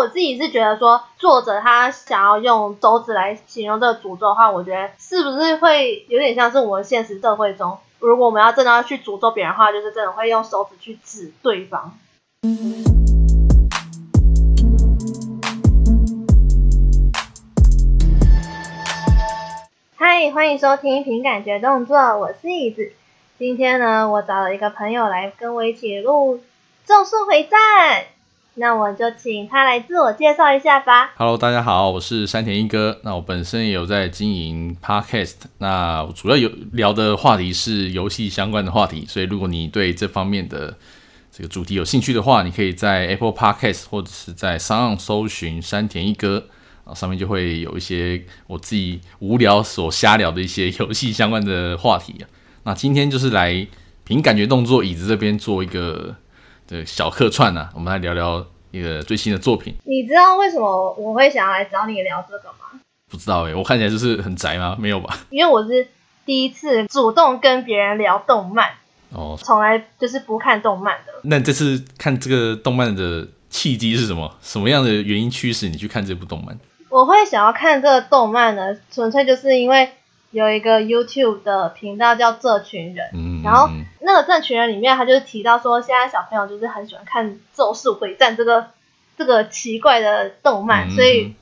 [0.00, 11.98] 我自己是觉得说，作者他想要用手指来形容这个诅咒的话，我觉得是不是会有点像是我们现实社会中，如果我们要真的要去诅咒别人的话，就是真的会用手指去指对方。
[19.96, 22.90] 嗨，欢迎收听凭感觉动作，我是椅子。
[23.38, 26.36] 今天呢，我找了一个朋友来跟我一起录
[26.86, 27.60] 《咒术回战》。
[28.54, 31.12] 那我就请他来自我介绍一下吧。
[31.16, 33.00] Hello，大家好，我是山田一哥。
[33.04, 39.06] 那我本身也有在经营 Podcast，那主要有聊的话题是游戏相关的话题。
[39.06, 40.76] 所以如果你对这方面的
[41.30, 46.48] 这个主题有兴趣的话，你可以在 Apple Podcast 或者是在上搜寻山田一哥，
[46.82, 52.16] 啊，上面就会有一些我自己无聊所瞎聊的一些游戏相关的话题。
[52.64, 53.68] 那今天就是来
[54.04, 56.16] 凭感觉动作椅子这边做一个。
[56.70, 59.74] 对，小客串呢、啊，我们来聊聊一个最新的作品。
[59.82, 62.80] 你知道为什么我会想要来找你聊这个吗？
[63.10, 64.76] 不知道哎、欸，我看起来就是很宅吗？
[64.78, 65.18] 没有吧？
[65.30, 65.88] 因为我是
[66.24, 68.70] 第一次主动跟别人聊动漫
[69.08, 71.12] 哦，从来就是不看动漫的。
[71.24, 74.36] 那这次看这个动漫的契机是什么？
[74.40, 76.56] 什么样的原因驱使你去看这部动漫？
[76.88, 79.90] 我会想要看这个动漫呢，纯粹就是因为。
[80.30, 83.68] 有一个 YouTube 的频道叫这群人，嗯，然后
[84.00, 88.68] 那个这群人里面，他就是提到说，现在小朋友就是很喜欢看《咒术回战》这个
[89.18, 91.34] 这个奇怪的动漫，嗯，所以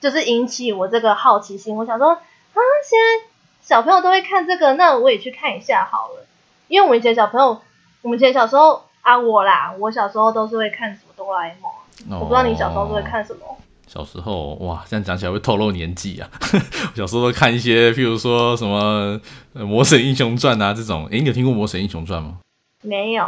[0.00, 1.76] 就是引起我这个好奇心。
[1.76, 2.20] 我想说，啊，
[2.54, 3.28] 现在
[3.60, 6.26] 小朋友都会看这个，那我也去看一下好了。
[6.68, 7.60] 因为我们以前小朋友，
[8.00, 13.58] 我们以前小时候啊，我啦，我小时候都是会看什么哆啦 A 梦，我不知道你小时候都会看什么。
[13.92, 16.30] 小时候哇，这样讲起来会透露年纪啊。
[16.94, 19.20] 小时候都看一些，譬如说什么
[19.66, 21.08] 《魔神英雄传》啊这种。
[21.10, 22.38] 诶，你有听过《魔神英雄传》吗？
[22.82, 23.24] 没有。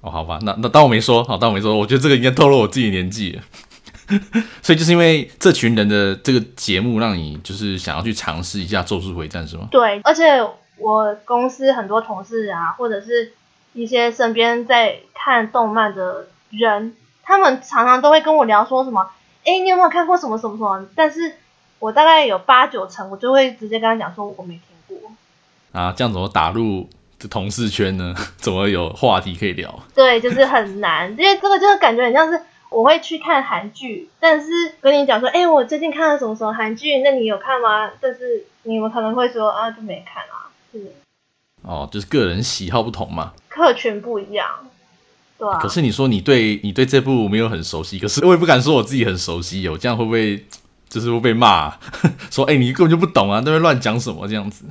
[0.00, 1.76] 哦，好吧，那那当我没说，好，当我没说。
[1.76, 3.38] 我觉得这个应该透露我自己年纪。
[4.60, 9.68] 所以就是因为这群人的这个节目，让你就是想要去尝试一下《咒术回战》是吗？
[9.70, 10.42] 对，而且
[10.78, 13.32] 我公司很多同事啊，或者是
[13.72, 16.96] 一些身边在看动漫的人。
[17.30, 19.08] 他们常常都会跟我聊说什么，
[19.44, 20.84] 哎，你有没有看过什么什么什么？
[20.96, 21.36] 但是
[21.78, 25.12] 我大概有八九成，我就会直接跟他讲说我没听过。
[25.72, 26.88] 啊，这样怎么打入
[27.20, 28.12] 这同事圈呢？
[28.36, 29.72] 怎么有话题可以聊？
[29.94, 34.48] 对，就是很难，因为这个就是感觉很像是我会去看韩剧，但是
[34.80, 37.90] 跟你讲说，哎，我最近看了什么什么韩剧，那你有看吗？
[38.00, 40.92] 但是你们可能会说啊，就没看啊，是。
[41.62, 44.48] 哦，就是个人喜好不同嘛，客群不一样。
[45.48, 50.44] 啊、可是你说你对你对这部没有很熟悉，可是我也不敢说我自己很熟悉哦，这样会不会
[50.88, 51.80] 就是会被骂、啊？
[52.30, 54.64] 说哎、欸，你根本就不懂啊，都会乱讲什么这样子？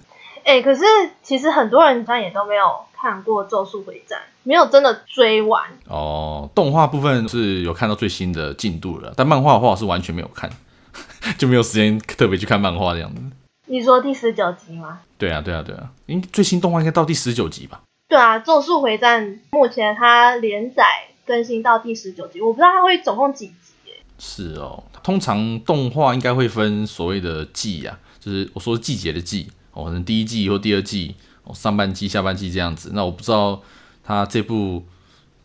[0.44, 0.82] 哎、欸，可是
[1.24, 2.64] 其实很多人他也都没有
[3.00, 6.50] 看过《咒术回战》，没有真的追完哦。
[6.56, 10.50] 动画部分是有看到最新的进度了，但漫画的话我是完全没有看，
[11.38, 13.22] 就没有时间特别去看漫画这样子。
[13.68, 15.00] 你说第十九集吗？
[15.18, 17.82] 对啊，对啊，对啊，因为最新动画应该到第十九集吧？
[18.10, 20.84] 对啊，《咒术回战》目前它连载
[21.28, 23.54] 更新到第十九集，我不知道它会总共几集
[23.86, 23.94] 耶。
[24.18, 32.90] 是哦，通常动画应该会分所谓的季啊，就是我说季节的季哦，可能第一季或第二季哦，上半季、下半季这样子。
[32.96, 33.62] 那我不知道
[34.04, 34.84] 它这部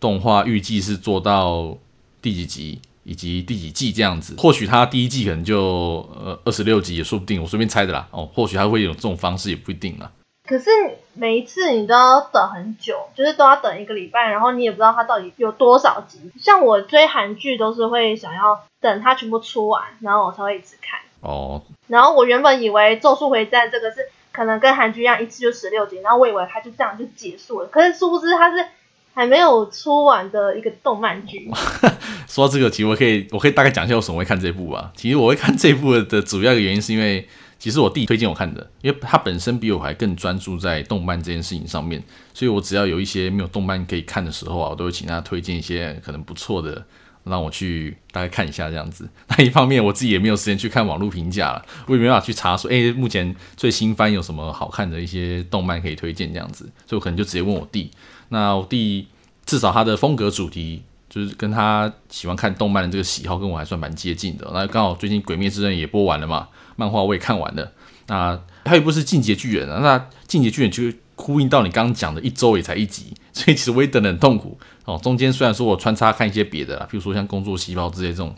[0.01, 1.77] 动画预计是做到
[2.23, 4.35] 第几集以及第几季这样子。
[4.39, 8.09] 或许它第一季可能就呃二十六集也说不定，我随便猜的啦。
[8.11, 10.11] 哦，或许它会有这种方式也不一定啦。
[10.49, 10.71] 可是
[11.17, 16.19] 每一次你都要等很久，就是都要等一个礼拜，然后你也不知道它到底有多少集。
[16.41, 21.01] 像我追韩剧都是会想要等它全部出完，然后我才会一直看。
[21.21, 21.63] 哦。
[21.87, 23.99] 然后我原本以为《咒术回战》这个是
[24.33, 27.69] 可能跟韩剧一样，一次就十六集，然后我以为它就这样就结束了。
[27.69, 28.67] 可是殊不知它是
[29.15, 31.49] 还没有出完的一个动漫剧。
[32.27, 34.91] 说到这个，其实我可以我可以大概讲一下为什么会看这部吧。
[34.97, 37.29] 其实我会看这部的主要的原因是因为。
[37.65, 42.03] 其实我弟推荐我看的，因为他本身比我还更专注在动漫这件事情上面，
[42.35, 46.85] 所以我只要有一些没有动漫可以看的时候啊，我都会请他推荐一些可能不错的，
[47.25, 49.09] 让我去大概看一下这样子。
[49.29, 57.91] 那一方面我自己也没有时间去看网络评价了，我也没办法去查说，哎，目前最新番有什么好看的一些动漫可以推荐这样子，所以我可能就直接问我弟。
[58.29, 59.09] 那我弟
[59.47, 64.51] 至少他的风格主题就是跟他喜欢看动漫的这个喜好跟我还算蛮接近的。
[64.53, 66.47] 那刚好最近《鬼灭之刃》也播完了嘛。
[66.77, 67.73] 漫画我也看完了，
[68.09, 74.99] 那还有一部是《进阶巨人》啊，那《进阶巨人》就呼应到你刚刚讲的一周也才一集， 所以其实我也等得很痛苦哦。
[75.03, 78.35] 中间虽然说我穿插看一些别的啦，比如说像《工作细胞》之类这种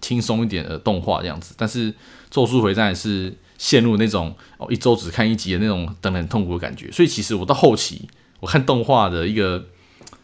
[0.00, 1.92] 轻松一点的动画这样子，但是
[2.30, 6.90] 《咒术回战》是陷入那种哦一周只看一集的那种等得很痛苦的感觉。
[6.92, 8.08] 所以其实我到后期
[8.40, 9.66] 我看动画的一个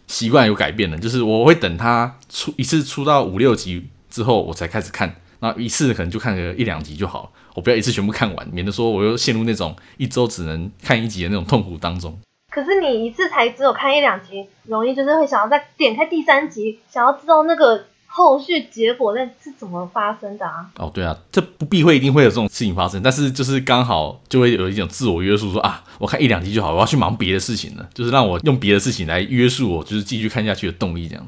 [0.07, 5.17] 习惯有改变了，就是我会等它出一次出到五六集之后，我才开始看。
[5.47, 12.19] 那一次可能就看个一两集就好，我不要一次全部看完，免得说我又陷入那种一周只能看一集的那种痛苦当中。
[12.51, 20.67] 可是你一次才只有看一两集，容易就是会想要再点开第三集，想要知道那个后续结果那是怎么发生的啊？
[20.77, 31.27] 哦，对啊，这不避讳一定会有这种事情发生，但是就是刚好就会有一种自我约束说，说啊，我看一两集就好，我要去忙别的事情了， 就是让我用别的事情来约束我，就是继续看下去的动力，这样。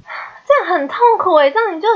[0.49, 1.87] 这样很痛苦诶，这样你就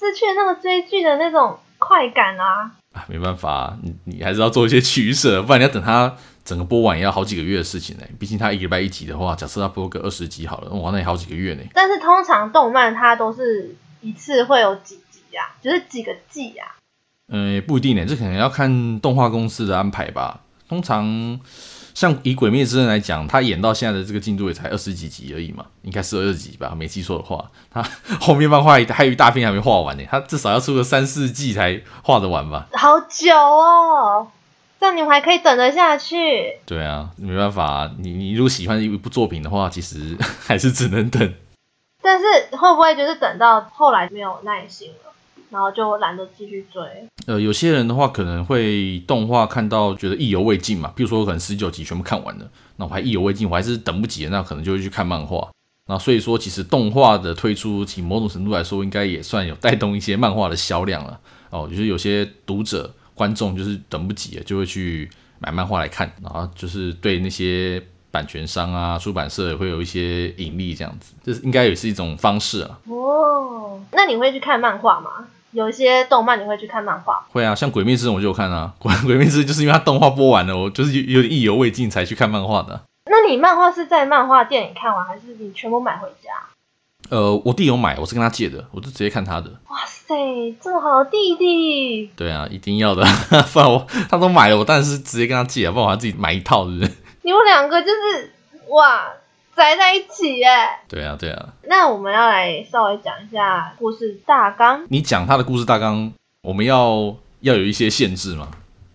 [0.00, 2.72] 失去那个追剧的那种快感啊！
[2.94, 6.16] 啊，没办法，你你还是要做一些取舍， 不然你要等它。
[6.42, 11.62] 整个播完也要好几个月的事情呢，毕竟它一个礼拜一集的话，假设它播个二十集好了，哇，那也好几个月呢。
[11.74, 16.80] 但是通常动漫它都是一次会有几集呀、啊，就是几个季呀、啊。
[17.28, 20.40] 嗯，不一定呢，这可能要看动画公司的安排吧。
[20.66, 21.38] 通常
[22.00, 27.50] 像以《鬼灭之刃》来讲，他演到现在的这个进度也才二十几集而已嘛，应该是二十集吧，没记错的话。
[27.70, 27.82] 他
[28.18, 32.68] 后面漫画还有一大片还没画完呢，他至少要出个三四季才画得完吧。
[32.72, 34.28] 好久哦。
[34.80, 36.56] 这样你们还可以等得下去？
[36.64, 41.34] 对啊，没办法啊，你你如果喜欢一部作品的话，其实 还是只能等。
[42.00, 42.24] 但是
[42.56, 45.09] 会不会就是等到后来没有耐心了，
[45.50, 46.82] 然后就懒得继续追？
[47.26, 55.48] 呃，有些人的话可能会动画看到觉得意犹未尽嘛，比如说我可能十九集全部看完了，那我还意犹未尽，我还是等不及了，那可能就会去看漫画。
[55.86, 61.20] 那所以说，其实动画的推出，其某种程度来说，应该也算有带动一些漫画的销量了。
[61.50, 62.92] 哦，就是有些读者。
[63.12, 65.06] 观众就是等不及了，就会去
[65.40, 72.78] 买漫画来看，然后就是对那些版权商啊、出版社也会有一些引力，这样子，这是应该也是一种方式啊。
[72.86, 75.28] 哦，那你会去看漫画吗？
[75.52, 77.24] 有一些动漫你会去看漫画？
[77.32, 82.80] 会啊，像《鬼灭之刃》我就有看啊，《鬼鬼灭之刃》就是因为它动画播完了，我就是有点意犹未尽才去看漫画的。
[83.06, 86.30] 那你漫画是在漫画店里看完，还是你全部买回家？
[87.08, 89.50] 呃，我弟有买，我是跟他借的，我就直接看他的。
[89.68, 90.14] 哇塞，
[90.60, 92.08] 这么好的弟弟！
[92.14, 93.02] 对啊，一定要的，
[93.52, 96.92] 不然我他都买了，我当然是直接跟他借啊，不然我还自己买一套，是不是？
[97.22, 98.32] 你们两个就是
[98.68, 99.08] 哇，
[99.60, 100.48] 宅在一起耶！
[100.88, 101.48] 对啊，对啊。
[101.64, 104.86] 那我们要来稍微讲一下故事大纲。
[104.88, 106.10] 你讲他的故事大纲，
[106.40, 108.48] 我们要要有一些限制吗？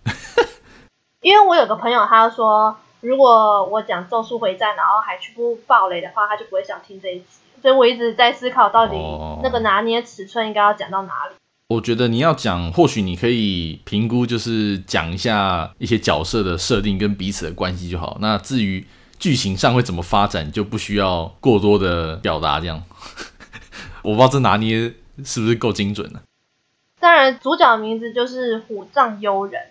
[1.21, 7.25] 因为我有个朋友，他说，如果我讲《咒术回战》，然后还去不暴雷的话，他就不会想听这一集。
[7.61, 8.95] 所以我一直在思考，到底
[9.43, 11.35] 那个拿捏尺寸应该要讲到哪里？
[11.67, 18.17] 我觉得你要讲，或许你可以评估，就是讲一下一些角色的设定跟彼此的关系就好。
[18.19, 18.83] 那至于
[19.19, 22.59] 剧情上会怎么发展，就不需要过多的表达。
[22.59, 22.83] 这样，
[24.03, 26.21] 我不知道这拿捏是不是够精准呢？
[26.99, 29.61] 当然，主角的名字就是虎杖悠仁，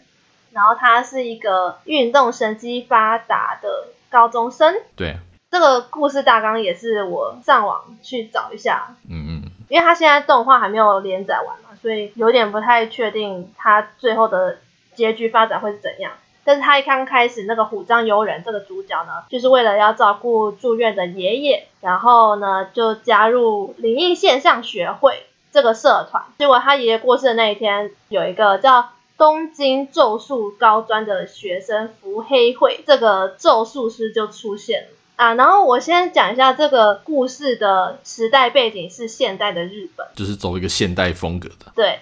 [0.52, 4.74] 然后他是一个运动神经发达的高中生。
[4.94, 5.16] 对。
[5.50, 14.58] 这个故事大纲也是我上网去找一下，嗯嗯，因为他现在动画还没有连载完嘛，所以有点不太确定他最后的
[14.96, 16.10] 结局发展会是怎样。
[16.44, 26.24] 但是他一刚开始那个虎杖悠仁这个主角呢，就是为了要照顾住院的爷爷，然后呢就加入灵异现象学会这个社团。
[26.38, 34.88] 结果他爷爷过世的那一天，有一个叫东京咒术高专的学生伏黑惠这个咒术师就出现了。
[35.16, 41.70] 啊，然后我先讲一下这个故事的时代背景是现代的日本，就是走一个现代风格的。
[41.76, 42.00] 对，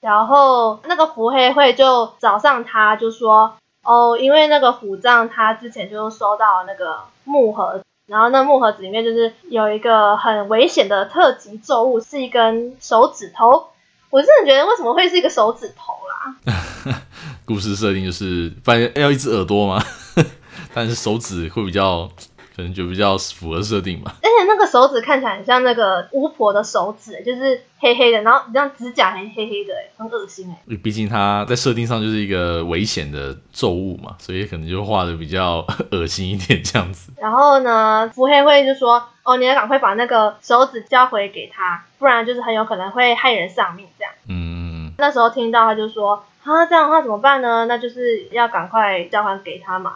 [0.00, 13.68] 然后那个伏黑惠就找上他，就说哦，因为那个虎杖他之前就收到那个木盒，然后那木盒子里面就是有一个很危险的特级咒物，是一根手指头。
[14.10, 16.96] 我真的觉得为什么会是一个手指头啦？
[17.44, 19.82] 故事设定就是，反正要一只耳朵嘛？
[20.74, 22.08] 但是手指会比较。
[22.54, 30.76] 可能就比较符合设定吧，而且那个手指看起来很像那个巫婆的手指，就是黑黑的，然后你这样指甲还黑黑的，很恶心哎。
[30.82, 37.12] 毕竟它在设定上就是一个危险的咒物嘛，所以可能就画的比较恶心一点这样子。
[37.16, 47.66] 然后呢，伏黑惠就说：“哦，你要赶快把那个手指交回给他，不然就是很有可能会害人丧命这样。”嗯，那时候听到他就说：“啊，这样的话怎么办呢？
[47.66, 49.94] 那就是要赶快交还给他嘛。”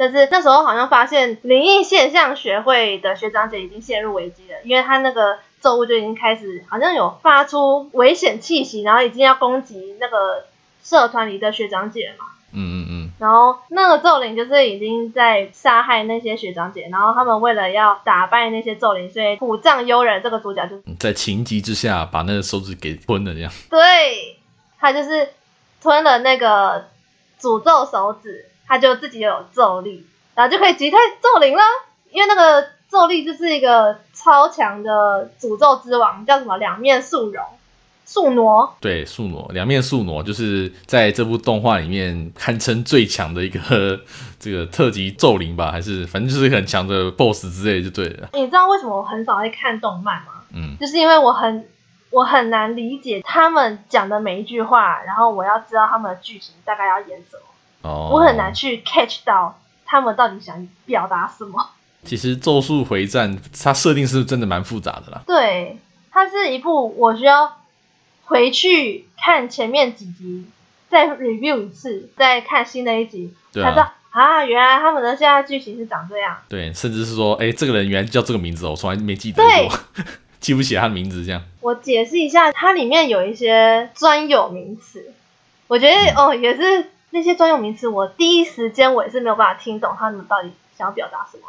[0.00, 10.46] 但是那时候好像发现灵异现象学会的学长姐已经陷入危机了，因为他那个咒物就已经开始好像有发出危险气息，然后已经要攻击那个
[10.82, 12.24] 社团里的学长姐了嘛。
[12.52, 13.10] 嗯嗯嗯。
[13.18, 23.52] 然后那个咒灵就是已经在杀害那些学长姐，然后他们为了要打败那些咒灵，所以虎杖悠仁这个主角就在情急之下把那个手指给吞了，这样。
[23.68, 24.38] 对，
[24.78, 25.28] 他就是
[25.82, 26.88] 吞了那个
[27.38, 28.46] 诅咒手指。
[28.70, 31.62] 他就自己有咒力，然后就可以击退咒灵了。
[32.12, 37.44] 因为那个咒力就是一个超强的诅咒之王，叫什么两面宿容。
[38.04, 44.00] 宿儺，对，宿儺，两面宿儺就是在这部动画里面堪称最强的一个
[44.38, 48.28] 这个特级咒灵吧，还是反正就是很强的 BOSS 之类就对了。
[48.34, 50.42] 你知道为什么我很少会看动漫吗？
[50.52, 51.68] 嗯，就是因为我很
[52.10, 57.42] 我很难理解他们讲的每一句话，然后我要知道他们的剧情大概要演什么。
[57.82, 61.70] 哦，我很难去 catch 到他们到底想表达什么。
[62.04, 65.22] 其实《咒术回战》它设定是真的蛮复杂的啦。
[65.26, 65.78] 对，
[66.10, 67.56] 它是一部我需要。
[68.22, 70.44] 回去看前面几集，
[70.88, 76.36] 再 review 一次，再看新的一集，才知道啊，原来他们的现在剧情是长这样。
[76.48, 80.04] 对，甚至是说，哎、欸，这个人原来叫这个名字，我从来没记得过，
[80.38, 81.42] 记不起他的名字这样。
[81.60, 85.12] 我解释一下，它里面有一些专有名词，
[85.66, 91.44] 我觉得、嗯、哦，也是那些专有名词，我第一时间我也是没有办法听懂他们到底想要表达什么。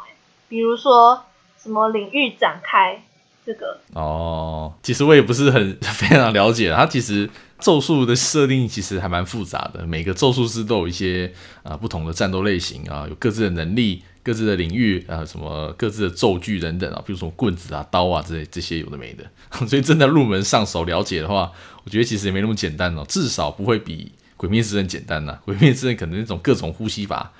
[0.48, 1.24] 比如说
[1.60, 3.02] 什么领域展开。
[3.44, 6.72] 这个哦，其实我也不是很 非常了解。
[6.72, 7.28] 它其实
[7.58, 11.32] 咒术的设定其实还蛮复杂的，每个咒术师都有一些
[11.64, 19.24] 啊、不同的战斗类型啊，有各自的能力、各自的领域啊，什么各自的咒具等等啊，比如说棍子啊、刀啊这些这些有的没的。
[19.66, 21.50] 所以真的入门上手了解的话，
[21.82, 25.38] 我觉得其实也没那么简单哦，至少不会比《鬼灭之刃》简单呐、啊。
[25.44, 27.30] 《鬼灭之刃》可能那种各种呼吸法，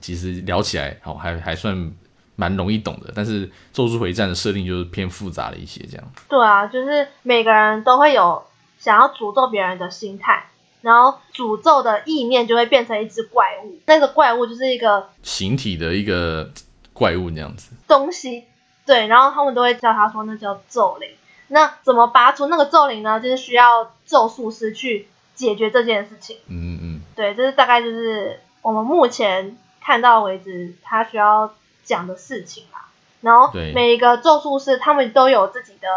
[0.00, 1.92] 其实聊起来好还还算。
[2.34, 6.12] 蛮容易懂的，但是《咒术回战》的设定就是偏复杂了一些，这样。
[6.30, 8.42] 对啊，就是每个人都会有
[8.78, 10.46] 想要诅咒别人的心态，
[10.80, 16.50] 然后诅咒的意念就会变成一只怪物，那个怪物就是一个形体的一个
[16.94, 18.44] 怪物那样子东西。
[18.86, 21.10] 对，然后他们都会叫他说那叫咒灵。
[21.48, 23.20] 那怎么拔除那个咒灵呢？
[23.20, 25.06] 就是需要咒术师去
[25.42, 26.36] 解决这件事情。
[26.46, 27.00] 嗯嗯嗯。
[27.14, 31.52] 对，这是大概就是我们目前看到为止，他需要。
[31.84, 32.86] 讲的事情啊，
[33.22, 35.88] 然后每一个咒术师他们都有自己的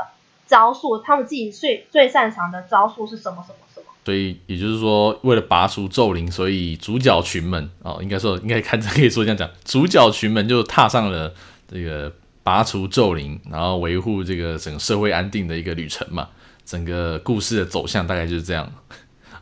[0.47, 3.85] 招数，他们自己最最擅长的招数是什么什么什么。
[4.03, 11.31] 所以也就是说，为了拔除咒灵，所以主角群们哦，应该说应该看可以说这样讲，主角群们就踏上了
[11.71, 12.11] 这个
[12.41, 16.29] 拔除咒灵，然后维护这个整个社会安定的一个旅程嘛。
[16.65, 18.67] 整个故事的走向大概就是这样，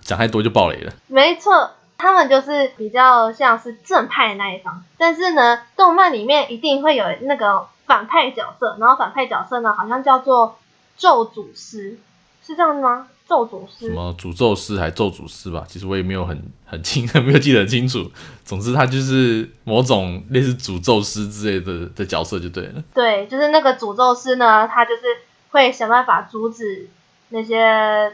[0.04, 0.94] 讲太多就爆雷了。
[1.08, 1.72] 没错。
[1.96, 10.58] 他们就是比较像是正派的那一方，但是呢，动漫里面一定会有那个反派角色，然后反派角色呢，好像叫做
[10.98, 11.98] 咒诅师，
[12.46, 13.08] 是这样吗？
[13.26, 13.88] 咒诅师？
[13.88, 15.64] 什么诅咒师还是咒诅师吧？
[15.66, 18.12] 其实我也没有很很清， 没有记得很清楚。
[18.44, 22.84] 总之，他就是某种类似诅咒师之类的的角色就对了。
[22.94, 25.04] 对，就是那个诅咒师呢，他就是
[25.52, 26.90] 会想办法阻止
[27.30, 28.12] 那些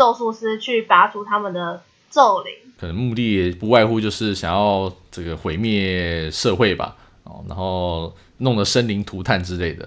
[0.00, 2.54] 咒术师去拔除他们的咒灵。
[2.78, 9.86] 可能目的不外乎就是想要这个毁灭社会吧，哦，然后弄得生灵涂炭之类的，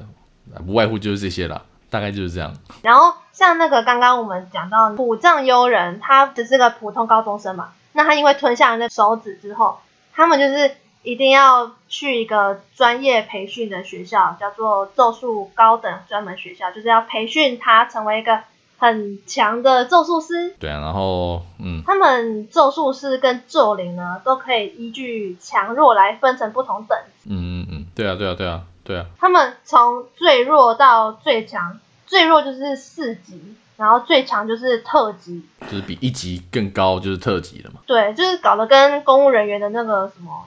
[0.67, 2.53] 不外乎就是这些啦，大概就是这样。
[2.83, 9.79] 然后像那个刚刚我们讲到虎杖悠仁，他只是个普通高中生嘛，那他因为吞下了那手指之后，
[10.13, 18.41] 他们就是一定要去一个专业培训的学校，叫做咒术高等专门学校，就是要培训他成为一个。
[18.83, 27.29] 很强的咒术师，对啊，然后嗯，他们咒术师跟咒灵呢，都可以依据强弱来分成不同等级。
[27.29, 29.05] 嗯嗯嗯，对啊对啊对啊对啊。
[29.17, 37.79] 他们从最弱到最强，最弱就是四级，然后最强就是特级，就是比一级更高就是特级了嘛。
[37.85, 40.45] 对，就是搞得跟公务人员的那个什么。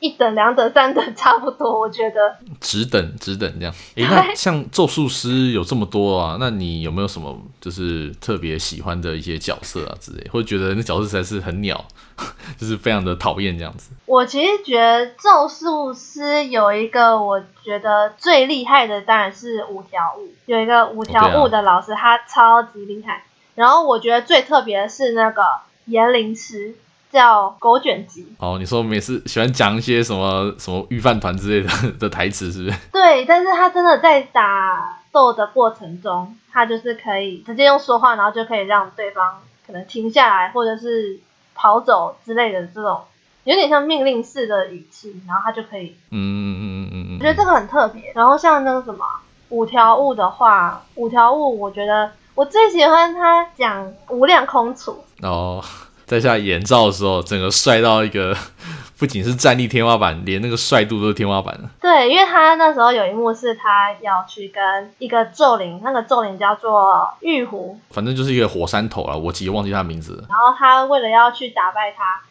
[0.00, 2.36] 一等、两等、三等差不多，我觉得。
[2.60, 3.74] 只等、只等这样。
[3.96, 11.84] 哎、欸，那 像咒术师有这么多啊，那你有没有什么就是特别喜欢的一些角色啊之类，或者觉得那角色实在是很鸟，
[12.56, 13.90] 就是非常的讨厌这样子？
[14.06, 23.24] 我其实觉得咒术师有一个我觉得最厉害的，当然是五条悟，有一个五条悟的老师，他超级厉害。
[23.56, 25.42] 然后我觉得最特别的是那个
[25.86, 26.76] 炎灵师。
[27.10, 32.76] 叫狗卷棘哦，你说每次喜欢讲一些什么什么御饭团之类的 的台词，是不是？
[32.92, 41.18] 对，但是他真的在打斗的过程中，他就是可以直接用说话，然后就可以让对方可能停下来，或者是
[41.54, 43.00] 跑走之类的这种，
[43.44, 48.12] 有点像命令式的语气，然后他就可以，嗯嗯嗯嗯嗯，我觉得这个很特别。
[48.14, 49.04] 然后像那个什么
[49.48, 55.64] 五条悟的话，五条悟，我觉得我最喜欢他讲无量空处哦。
[56.08, 58.34] 在下眼罩的时候，整个帅到一个，
[58.98, 61.54] 不仅是战力天花板，连那个帅度都是天花板。
[61.80, 70.24] 对，因为他那时候有一幕是他要去跟一个咒灵，那个咒灵叫做玉狐，反正就是一个火山头啊，我其实忘记他名字了。
[70.30, 72.22] 然后他为了要去打败他，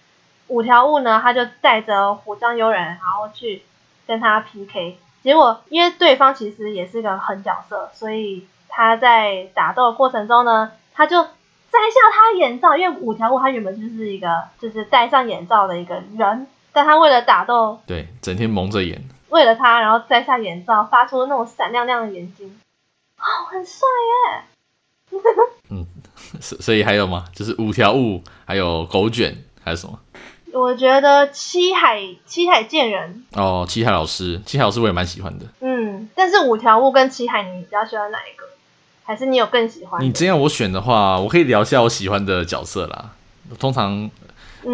[0.47, 3.61] 五条悟呢，他就带着虎杖悠人，然后去
[4.07, 4.97] 跟他 PK。
[5.21, 11.27] 结结果因为对方其实也是个狠角色，所以他在打斗的过程中呢，他就
[11.71, 14.27] 摘下他的眼罩，因为五条悟他原本就是一个
[14.59, 22.59] 就是戴上眼罩的一个人，但他为了打斗，对，整天蒙着眼，为了他，然后摘下眼罩，发出那种闪亮亮的眼睛，
[23.17, 24.43] 哦，很帅耶。
[25.69, 25.85] 嗯，
[26.41, 27.25] 所所以还有吗？
[27.33, 29.99] 就是五条悟，还有狗卷，还有什么？
[30.53, 35.45] 我觉得七海七海见人哦，七海老师，七海老师我也蛮喜欢的。
[35.59, 38.45] 嗯，但是五条悟跟七海，你比较喜欢哪一个？
[39.07, 40.03] 还是你有更喜欢？
[40.03, 43.11] 你这样我选的话，我可以聊一下我喜欢的角色啦。
[43.57, 44.09] 通常，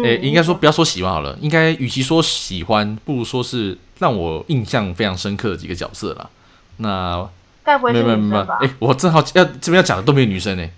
[0.02, 6.28] 诶、应该说不要说喜欢好了，应该与其说喜欢，不如说是让我印象非常深刻的几个角色啦。
[6.78, 7.24] 那
[7.62, 8.58] 该不会是女生吧？
[8.60, 10.68] 哎、欸，我正好要这边要讲的都没有女生呢。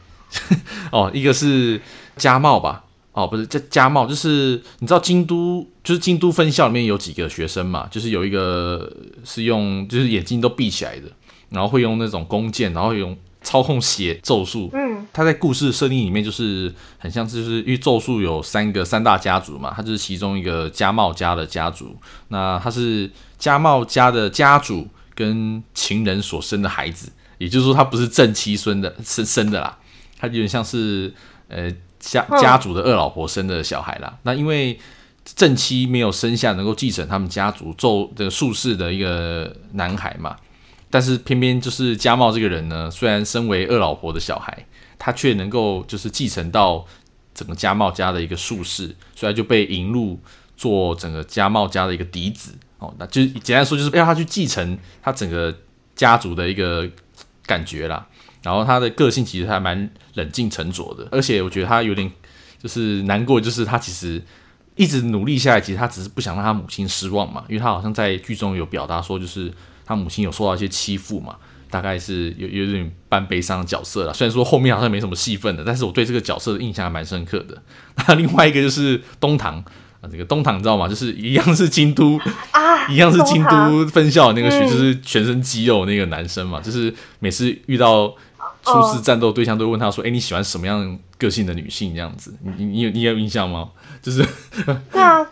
[0.93, 1.81] 哦，一个是
[2.17, 2.85] 家茂吧。
[3.13, 8.95] 哦，不是叫家茂，就是你知道京都，就是京都分校里面有几个学生嘛，就是有一个
[9.25, 11.09] 是用，就是眼睛都闭起来的，
[11.49, 14.69] 然后会用那种弓箭，然后用操控写咒术。
[14.73, 21.97] 嗯，他在故事设定里面就是很像，就是因为咒术有三个三大家族嘛，他就是其中一个家茂家的家族。
[22.29, 29.79] 那他是家茂家的家主跟情人所生的孩子，也就是说他不是正妻生的生生的啦，
[30.19, 31.15] 他有点像是
[31.49, 31.73] 呃。
[31.99, 34.79] 家家主的二老婆生的小孩啦，那因为
[35.35, 40.37] 正妻没有生下能够继承他们家族咒的术士的一个男孩嘛，
[40.91, 44.67] 但是偏偏就是家茂这个人呢，虽然身为二老婆的小孩，
[44.99, 46.85] 他却能够就是继承到
[47.35, 50.19] 整个家茂家的一个术士，所以就被引入
[50.57, 55.55] 做整个家茂家的一个嫡子哦，那就简单说就是让他去继承他整个
[55.95, 56.89] 家族的一个
[57.45, 58.07] 感觉啦。
[58.43, 62.09] 然后他的个性其实还蛮冷静沉着的，而且我觉得他有点
[62.63, 64.23] 就是难过，就是他其实
[64.77, 69.53] 一直努力下来，其实他只是不想让他母亲失望嘛，因为他好像在剧中有表达说，就是
[69.87, 71.37] 他母亲有受到一些欺负嘛，
[71.71, 74.13] 大概是有有点半悲伤的角色了。
[74.13, 77.63] 虽然说后面好像没什么戏份的，但是我对这个角色的印象还蛮深刻的。
[78.09, 79.65] 那另外一个就是东堂
[80.01, 80.89] 啊，这个东堂你知道吗？
[80.89, 82.19] 就是一样是京都
[82.51, 88.15] 啊， 一样是京都分校的那个学，就是全身肌肉那个男生嘛，就是每次遇到。
[88.63, 91.95] 初次战斗对象都问他说：“哎、欸，你喜欢什么样个性的女性？
[91.95, 93.69] 这样子，你你有你有印象吗？
[94.03, 94.27] 就是
[94.91, 95.25] 对啊，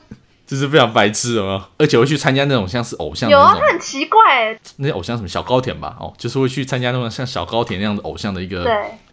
[0.47, 1.63] 就是非常白痴，有没有？
[1.79, 5.97] 而且会去参加那种像是偶像的有啊，他很奇怪，那些偶像什么小高田吧？
[5.99, 8.65] 哦，就是会去参加那种像小高田那样的偶像的一个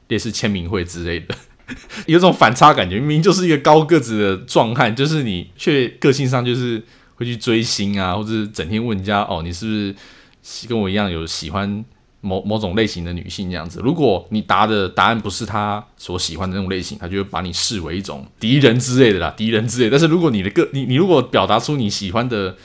[0.10, 1.34] 类似签名会之类的，
[2.06, 2.98] 有种反差感觉。
[2.98, 6.84] 明明就是一个高个子的壮汉，就是你却个性上就是
[7.16, 9.72] 会去追星啊，或者是整天问人家哦，你是不
[10.44, 11.84] 是跟我一样有喜欢？”
[12.22, 19.90] 某某种类型的女性这样子，如果你答的答案不是他所喜欢的那种类型，他就会把你视为一种敌人之类的啦，敌人之类。
[19.90, 22.56] 但是如果你的个你你如果表达出你喜欢的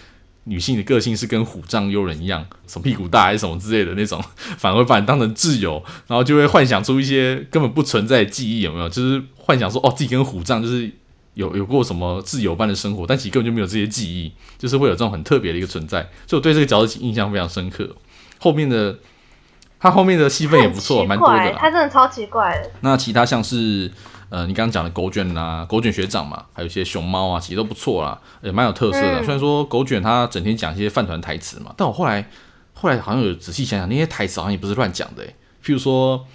[0.44, 4.22] 女性的个性是跟虎杖悠仁一样，什么屁股大还是什么之类的那种，
[4.58, 8.88] 反而会把你当成挚友，然后就会幻想出一些根本不存在的记忆，有没有？
[8.90, 10.90] 就是幻想说哦，自己跟虎杖就是
[11.32, 16.02] 有有过什么挚友般的生活，但其实根本就没有这些记忆，就是会有这种很特别的一个存在。
[16.26, 17.96] 所以我对这个角色印象非常深刻。
[18.38, 18.98] 后面的。
[19.78, 21.52] 他后面的戏份也不错，蛮多的。
[21.54, 22.70] 他真的超奇怪的。
[22.80, 23.90] 那其他像是
[24.28, 29.20] 呃，你刚刚讲的狗卷啊，狗卷学长嘛，还有一些熊猫啊，其实都不错啦，也蛮有特色的。
[29.20, 32.28] 嗯、虽然说狗卷他整天讲一些饭团台词嘛，但我后来
[32.74, 35.24] 后来好像有仔细想想，那些台词好像也不是乱讲的。
[35.64, 36.26] 譬如说，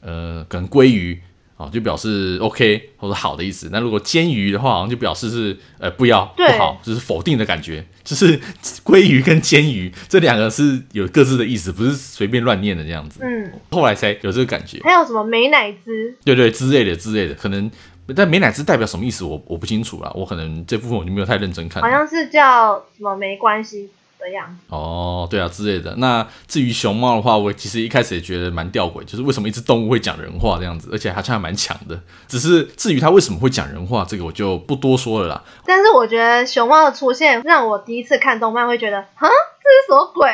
[0.00, 1.22] 呃，可能鲑鱼。
[1.60, 3.68] 哦，就表示 OK 或者好的意思。
[3.70, 7.84] 那如果煎鱼的话，好像就表示是呃不要不好，就是否定的感觉。
[8.02, 8.40] 就是
[8.82, 13.20] 鲑鱼跟煎鱼这两个是有各自的意思，不是随便乱念的这样子。
[13.22, 14.80] 嗯，后来才有这个感觉。
[14.82, 16.16] 还有什么美乃滋？
[16.24, 17.70] 对对，之类的之类的，可能
[18.16, 20.10] 但美乃滋代表什么意思我，我我不清楚啦。
[20.14, 21.82] 我可能这部分我就没有太认真看。
[21.82, 23.90] 好像是叫什么没关系。
[24.20, 25.94] 这样哦，对啊之类的。
[25.96, 31.98] 那至于熊猫的话，我其实一开始也觉得蛮吊诡，就是为什么一只动物会讲人话这样子，而且好像还蛮强的。
[32.28, 35.42] 只是至于它为什么会讲人话，这个我就不多说了啦。
[35.64, 40.28] 但是我觉得熊猫的出现，让我第一次看动漫会觉得，啊，这是什么鬼？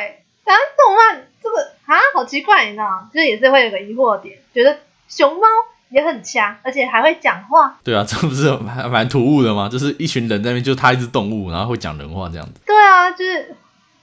[0.44, 3.08] 啊，动漫这个啊，好奇怪，你知道吗？
[3.12, 4.76] 就是也是会有个疑惑点，觉得
[5.08, 5.42] 熊猫
[5.90, 7.76] 也很强，而且还会讲话。
[7.82, 9.68] 对啊，这不是蛮蛮突兀的吗？
[9.68, 12.52] 就是一群人在那边，就是它一只动物，然后会讲人话这样子。
[12.64, 13.54] 对啊，就是。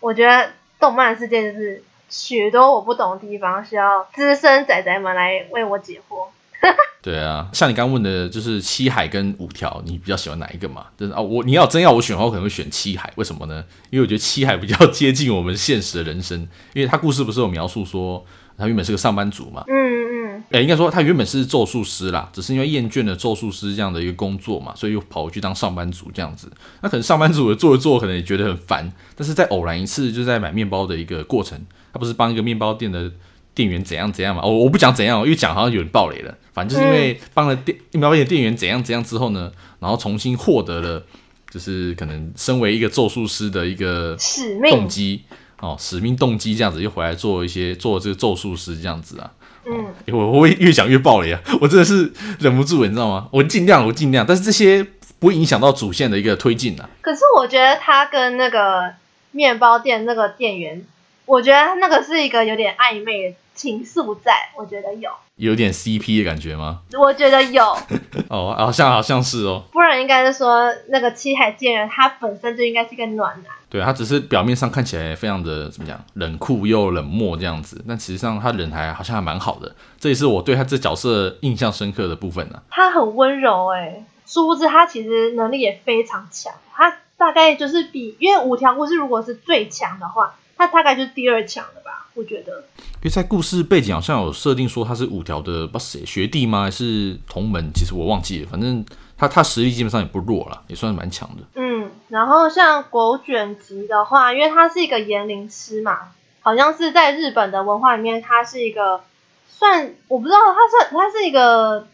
[0.03, 0.49] 我觉得
[0.81, 6.27] 动漫世界就是许多我不懂的地方，需要资深仔仔们来为我解惑。
[7.01, 10.87] 对啊，像你刚问的，就是七海跟五条，你比较喜欢哪一个嘛？
[10.97, 13.11] 就是啊，我你要真要我选的话，我可能会选七海。
[13.15, 13.63] 为什么呢？
[13.91, 16.37] 因为我觉得七海比较接近我们现实的人生，
[16.73, 18.25] 因为他故事不是有描述说
[18.57, 19.63] 他原本是个上班族嘛。
[19.67, 20.12] 嗯嗯。
[20.51, 26.51] 哎，应该说他原本是咒术师啦，只是因为厌倦了咒术师这样的一个工作嘛，所以又跑回去当上班族这样子。
[26.81, 28.91] 那可能上班族做一做，可能也觉得很烦。
[29.15, 31.59] 但是在偶然一次，就在买面包的一个过程，
[31.91, 33.11] 他不是帮一个面包店的
[33.55, 34.41] 店员怎样怎样嘛？
[34.43, 36.37] 哦，我不讲怎样，因为讲好像有人爆雷了。
[36.53, 41.03] 反正就是因为帮了店面包店的店员怎样怎样之后呢，然后重新获得了，
[41.49, 45.23] 就是可能身为一个咒术师的一个使命动机
[45.59, 49.31] 哦，使命动机这样子，又回来做一些做这个咒术师这样子啊。
[49.65, 51.39] 嗯，我我会越讲越爆雷啊！
[51.61, 53.27] 我真的是忍不住，你知道吗？
[53.31, 54.85] 我尽量，我尽量，但是这些
[55.19, 56.89] 不会影响到主线的一个推进啊。
[57.01, 58.93] 可是我觉得他跟那个
[59.31, 60.85] 面包店那个店员，
[61.25, 65.09] 我觉得那个是一个有点暧昧的情愫在，我觉得有。
[65.43, 66.79] 有点 CP 的感觉吗？
[66.97, 67.63] 我觉得有
[68.29, 69.63] 哦，好像好像是哦。
[69.71, 73.51] 不然应该是说那个七海建人他本身就应该是一个暖男。
[73.69, 79.75] 对，他只是表面上看起来非常的怎么讲，冷酷又冷漠这样子，但实际上他人还好像还蛮好的。
[79.99, 82.63] 这也是我对他这角色印象深刻的部分呢、啊。
[82.69, 86.53] 他很温柔哎，殊不知他其实能力也非常强。
[86.73, 92.07] 他大概就是比因为五条悟是如果是最强的话，他大概就是第二强了吧。
[92.15, 96.63] 我觉得，因为在故事背景好像有设定说他是五条的不谁学弟吗？
[96.63, 97.71] 还是同门？
[97.73, 98.49] 其实我忘记了。
[98.51, 98.85] 反正
[99.17, 101.41] 他他实力基本上也不弱了，也算是蛮强的。
[101.55, 106.11] 嗯，然后像狗卷吉的话，因为他是一个言灵师嘛，
[106.41, 109.01] 好像是在日本的文化里面，他是一个
[109.49, 111.87] 算我不知道他是他是一个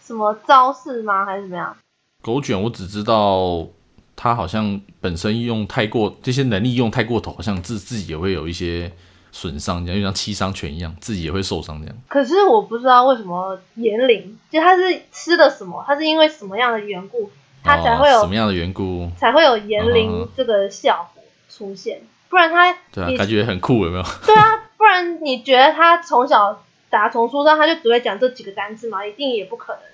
[0.00, 1.24] 什么招式吗？
[1.24, 1.76] 还是怎么样？
[2.22, 3.66] 狗卷我只知道
[4.16, 8.92] 他好像本身用太过这些能力用太过头，好像自自己也会有一些。
[9.34, 11.96] 损伤这样，就像七伤拳一样，自己也会受伤这样。
[12.06, 17.30] 可是我不知道为什么言灵，就他是吃的什么，他是因为什么样的缘故，
[17.64, 22.00] 他才会有、哦、什么样的缘故，才会有言灵这个效果出现。
[22.02, 24.04] 嗯、不然他对啊，感觉很酷，有没有？
[24.26, 29.06] 对啊，不然你觉得他从小打从出生他就只会讲这几个单词吗？
[29.06, 29.91] 一定也不可能啊。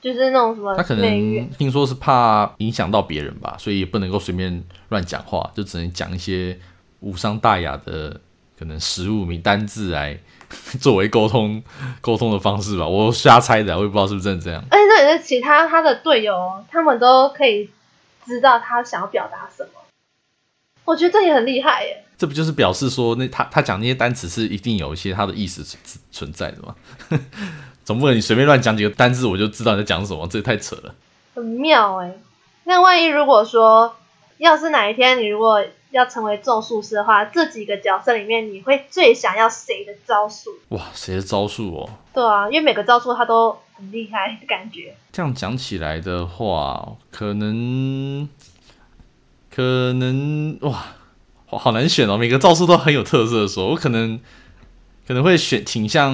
[0.00, 6.58] 就是那种什么，他可能听说是怕影响到别人吧，所以也不能够随便乱讲话，就只能讲一些
[7.00, 8.20] 无伤大雅的。
[8.58, 10.18] 可能食物名单字来
[10.78, 11.62] 作为沟通
[12.02, 14.62] 沟通的方式吧，我瞎猜的，我也不知道是不是真的这样。
[14.70, 17.70] 而且那也是其他他的队友，他们都可以
[18.26, 19.70] 知道他想要表达什么。
[20.84, 22.04] 我觉得这也很厉害耶。
[22.18, 25.64] 这不就是表示说，那他他讲那些单词是一定有一些他的意思
[26.10, 26.76] 存在的吗？
[27.84, 30.94] 总不能你随便乱讲几个单字，我就知道你在讲什么，这也太扯了。
[31.34, 32.12] 很妙哎，
[32.64, 33.96] 那万一如果说，
[34.38, 35.64] 要是哪一天你如果。
[35.90, 40.50] 要成为咒术师的话，这几个角色里面，你会最想要谁的招数？
[40.68, 41.90] 哇，谁的招数哦？
[42.14, 44.94] 对啊，因为每个招数他都很厉害的感觉。
[45.10, 48.28] 这样讲起来的话，可能，
[49.52, 49.60] 可
[49.94, 50.84] 能哇，
[51.46, 52.16] 好难选哦。
[52.16, 54.20] 每个招数都很有特色的时候，我可能
[55.08, 56.12] 可能会选倾向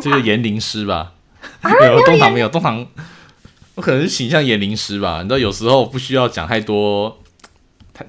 [0.00, 1.12] 这个言灵师吧。
[1.60, 2.86] 啊、 没有东堂没有东堂，
[3.74, 5.18] 我可能是形象言灵师吧。
[5.22, 7.18] 你知道，有时候不需要讲太多。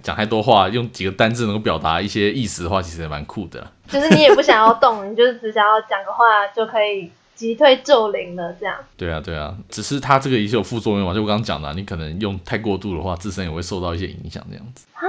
[0.02, 3.68] 讲太多话，用几个单字能够表达一些意思的话，其实也蛮酷的。
[3.90, 8.76] 就是你也不想要动，你就是只想要讲个话就可以击退咒灵了，这样。
[8.98, 14.86] 对啊，对啊，只是它这个也是有副作用嘛，就我刚刚讲的，你可能用太过度的话，自身也会受到一些影响，这样子。
[14.96, 15.04] 啊，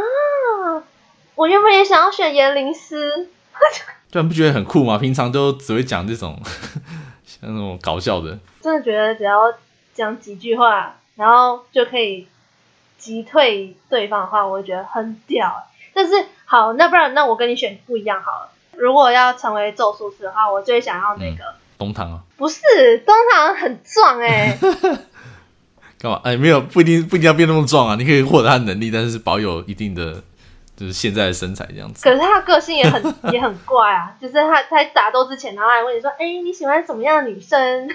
[1.37, 3.29] 我原本也想要选言灵师，
[4.15, 4.97] 对，你不觉得很酷吗？
[4.97, 6.41] 平常都只会讲这种
[7.27, 9.53] 像那种搞笑的，真的觉得只要
[9.93, 12.27] 讲几句话，然后就可以。
[12.97, 15.63] 击退对方的话，我会觉得很屌。
[15.93, 16.15] 但是
[16.47, 18.49] 好，那不然那我跟你选不一样好了。
[18.79, 22.23] 如果要成为咒术师的话，我最想要那个、嗯、东堂啊。
[22.39, 22.63] 不是
[23.05, 24.59] 东堂很壮哎、欸。
[26.01, 26.19] 干嘛？
[26.25, 27.95] 哎，没有不一定不一定要变那么壮啊。
[27.97, 30.23] 你可以获得他的能力，但是保有一定的
[30.77, 32.03] 就是现在的身材这样子。
[32.03, 34.15] 可是他个性也很 也很怪啊。
[34.21, 37.89] 就是他在打斗之前，然后还问你说：“哎，你喜欢什么样的女生？”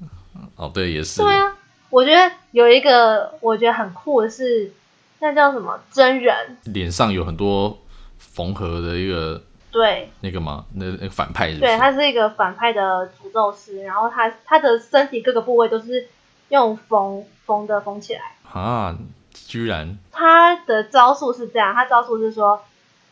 [0.56, 1.22] 哦，对，也是。
[1.22, 1.56] 对啊。
[1.88, 4.72] 我觉得有一个我觉得很酷的是，
[5.20, 7.78] 那叫什么真人，脸上有很多
[8.18, 10.64] 缝合的一个，对，那个吗？
[10.74, 16.08] 那那个反派是是，对，他是一个反派的诅咒师，然后他他的身体各个部位都是
[16.48, 18.20] 用缝缝的缝起来
[18.52, 18.98] 啊，
[19.46, 22.64] 居然，他的招数是这样，他招数是说，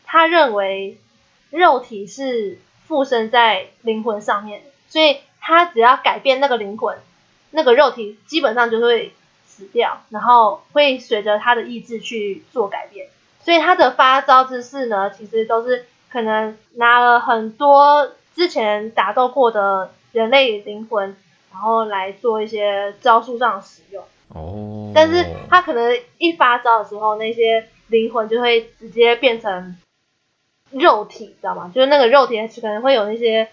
[0.03, 0.99] 他认为
[1.49, 6.97] 肉体是附身在灵魂上面，所以他只要改变那个灵魂。
[7.51, 9.13] 那个肉体基本上就会
[9.45, 13.07] 死掉，然后会随着他的意志去做改变。
[13.41, 21.15] 所以他的发招之势呢，其实都是可能拿了很多之前打斗过的人类灵魂，
[21.53, 24.03] 然后来做一些招数上的使用。
[24.29, 24.91] 哦。
[24.93, 29.75] 但是他可能一发招的时候，那些灵魂就会直接变成
[30.71, 31.71] 肉体，知道吗？
[31.73, 33.49] 就是那个肉体可能会有那些。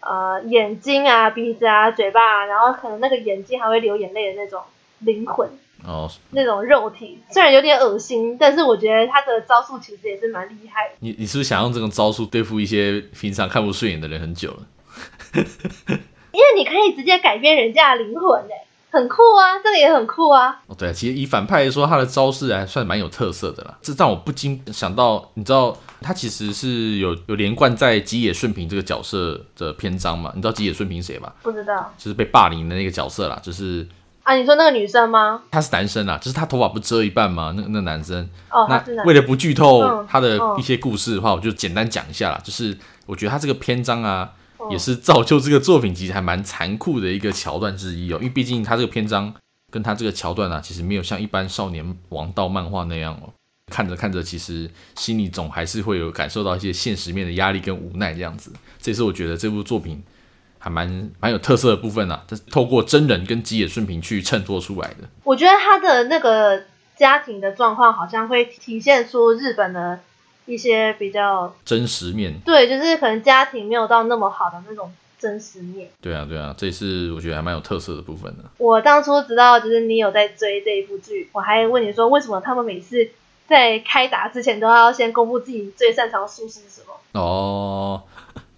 [0.00, 4.62] 呃眼睛啊、鼻子啊、嘴巴啊，然后可能那个眼睛还会流眼泪的那种
[5.00, 5.48] 灵魂。
[5.84, 10.94] 哦，那种肉体虽然有点恶心，但是我觉得他的招数其实也是蛮厉害的。
[11.00, 14.66] 你你是不是想用这种招数对付一些平常看不顺眼的人很久了？
[15.34, 20.60] 因为你可以直接改变人家的灵魂，哎，很酷啊，这个也很酷啊。
[20.66, 23.76] 哦，对啊，其实以反派来说，他的招式还算蛮有特色的啦。
[23.82, 30.32] 这让我不禁想到，你知道他其实是有有连贯在吉野顺平这个角色的篇章嘛？
[30.34, 31.32] 你知道吉野顺平谁吧？
[31.42, 33.86] 不知道，就是被霸凌的那个角色啦，就是。
[34.24, 35.40] 啊，你说那个女生吗？
[35.50, 37.54] 他是男生啊，就是他头发不遮一半吗？
[37.56, 38.28] 那那男生。
[38.50, 38.66] 哦。
[38.68, 42.38] 那为了不剧透他的一些故事的话，我就简单讲一下啦。
[42.44, 44.37] 就是我觉得他这个篇章啊，嗯、
[44.70, 48.16] 也是造就这个作品其实还蛮残酷的一个桥段之一哦。
[48.16, 49.32] 因为毕竟他这个篇章
[49.70, 53.32] 跟他这个桥段啊，其实没有像一般少年王道漫画那样哦。
[53.70, 58.50] 看着看着，其实心里总还是会有感受到一些现实面的压力跟无奈这样子。
[58.80, 60.02] 这也是我觉得这部作品。
[60.60, 65.08] 还蛮蛮有特色的部分啊，这是透过真人跟吉野顺平去衬托出来的。
[65.22, 66.60] 我觉得他的那个
[66.96, 70.00] 家庭的状况好像会体现出日本的
[70.48, 72.40] 一些比较真实面。
[72.44, 75.88] 对，就是可能家庭没有到那么好的那种真实面。
[76.00, 78.44] 对啊，对啊，这是我觉得还蛮有特色的部分的。
[78.56, 83.08] 我当初知道就是你有在追这一部剧，我还问你说为什么他们每次
[83.46, 87.20] 在开打之前都要先公布自己最擅长的术是什么？
[87.20, 88.02] 哦。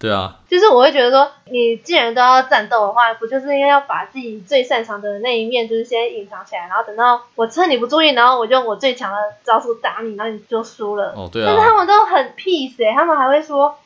[0.00, 11.12] 对啊，就是我会觉得说，你既然都要战斗的话，不就是应该要把自己最擅长的那一面，就是先隐藏起来，然后等到我趁你不注意，然后我就用我最强的招数打你，然后你就输了。
[11.14, 11.46] 哦，对啊。
[11.46, 13.76] 但是他们都很 peace 欸，他们还会说，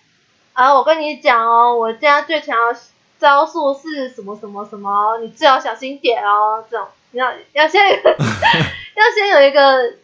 [0.53, 2.79] 啊，我跟你讲哦，我现在最强的
[3.19, 6.65] 招数是什么什么什么，你最好小心点哦。
[6.71, 9.95] 这种，你要要先 要先有一个。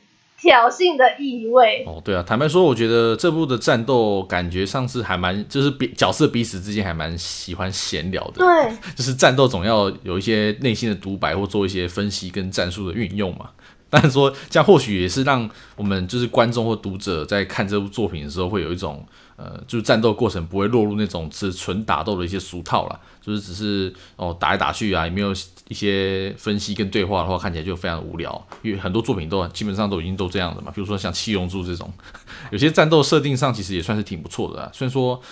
[0.40, 8.44] 挑衅的意味哦，对啊，坦白说，我觉得这部的战斗感觉上是还蛮，就是彼角色彼此之间还蛮喜欢闲聊的。
[8.44, 13.50] 对， 就是战斗总要有一些内心的独白或做一些分析跟战术的运用嘛。
[13.92, 19.06] 但是说这样或许也是让我们就是观众或读者在看这部作品的时候会有一种。
[19.36, 25.32] 呃，就是战斗过程不会落入那种是纯打斗的一些俗套啦，就是只是哦打来打去啊，也没有
[25.70, 28.46] 一些分析跟对话的话，看起来就非常无聊。
[28.60, 31.90] 因为很多作品都基本上都已经都这样的嘛，比如说像七龙珠这种，
[32.50, 35.22] 有些战斗设定上其实也算是挺不错的，虽然说。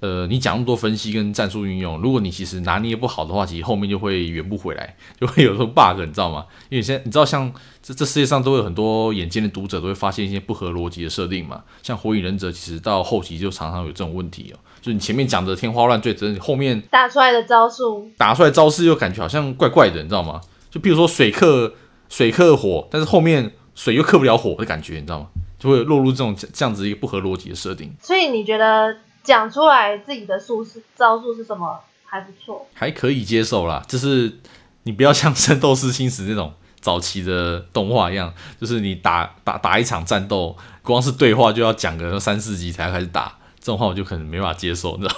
[0.00, 6.46] 呃，你讲那么多分析跟战术运用，如果你其实拿捏不好的话，其实后面就会圆不回来，就会有时候 bug，你知道吗？
[6.68, 11.62] 因为现在你知道，像这这世界上都有很多眼尖的读者都会发现一些不合逻辑的设定嘛。
[11.82, 20.40] 像火影忍者，其实到后期就常常有这种问题哦，就是你前面讲的天花乱坠，真的后面打出来的招数，打出来招式又感觉好像怪怪的，你知道吗？
[20.70, 21.74] 就比如说水克
[22.08, 25.26] 水克火，但是后面水又克不了火的感觉，你知道吗？
[25.58, 27.92] 就会落入这种这样子一个不合逻辑的设定。
[28.00, 28.96] 所以你觉得？
[29.28, 33.84] 讲出来自己的术是招数是什么还不错，还可以接受啦。
[33.86, 34.38] 就是
[34.84, 45.14] 你不要像《圣斗士星矢》那种早期的动画一样，就是你打打打一场战斗，光是对话就要讲个三四集才开始打，这种话我就可能没法接受，你知道？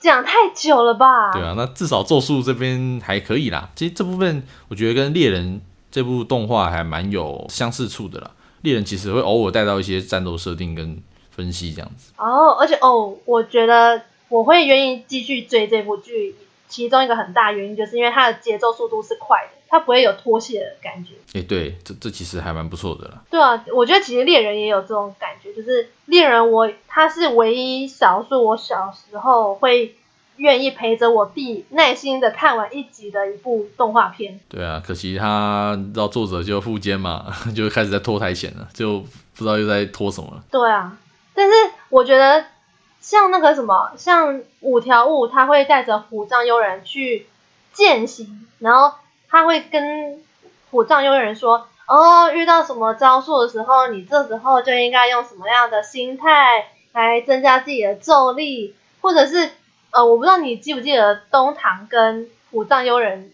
[0.00, 1.30] 讲太久了吧？
[1.30, 3.70] 对啊，那至少咒术这边还可以啦。
[3.76, 5.60] 其实这部分我觉得跟猎人
[5.92, 8.32] 这部动画还蛮有相似处的啦。
[8.62, 11.00] 猎人其实会偶尔带到一些战斗设定跟。
[11.36, 16.34] 分析这样子哦，而且哦，我觉得我会愿意继续追这部剧，
[16.66, 21.12] 其中一个很大原因就是因为它的节奏速度是快的，它不会有脱戏的感觉。
[21.34, 23.22] 哎、欸，对，这这其实还蛮不错的啦。
[23.30, 29.94] 对啊，我觉得其实猎人也有这种感觉，就是猎人我他是唯一少数我小时候会
[30.38, 34.40] 愿意陪着我弟耐心的看完一集的一部动画片。
[34.48, 40.42] 对啊，可惜他知道作者就富坚嘛， 就开始在拖台前了，就不知道又在拖什么了。
[40.50, 40.96] 对啊。
[41.36, 41.52] 但是
[41.90, 42.46] 我觉得，
[43.00, 47.26] 像那个什么，像五条悟，他会带着虎杖悠仁去
[47.72, 48.96] 践行，然后
[49.28, 50.22] 他会跟
[50.70, 59.50] 虎杖悠仁说：“哦，遇到什么招数的时候，你这时候就应该用什么样的心态来增加自己的咒力，或者是
[59.90, 63.30] 呃，我不知道你记不记得东堂跟虎杖悠仁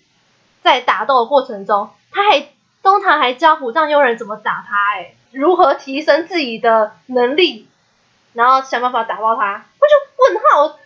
[0.62, 2.48] 在打斗的过程中，他还
[2.82, 7.68] 东堂还教虎杖悠仁怎么打他，诶，如何提升自己的能力。”
[8.34, 10.78] 然后想办法打爆他，我就问号，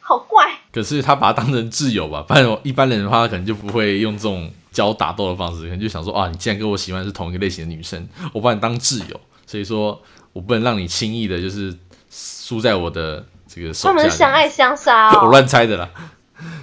[0.00, 0.58] 好怪。
[0.70, 10.00] 可是他把他当成挚友吧，不然一般人的话，他可能就不会用这种教打斗的方式，可能就想说啊，你既然跟我喜欢是同一个类型的女生，我把你当挚友，所以说
[10.32, 11.74] 我不能让你轻易的就是
[12.10, 13.88] 输在我的这个手下。
[13.88, 15.88] 他们相爱相杀哦， 我乱猜的啦，